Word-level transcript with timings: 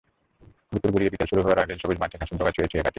দুপুর 0.71 0.89
গড়িয়ে 0.93 1.11
বিকেল 1.13 1.27
শুরুর 1.31 1.61
আগে 1.63 1.73
সবুজ 1.81 1.97
মাঠে 2.01 2.15
ঘাসের 2.19 2.37
ডগা 2.39 2.51
ছুঁয়ে 2.55 2.69
ছুঁয়ে 2.71 2.79
হাঁটি। 2.79 2.89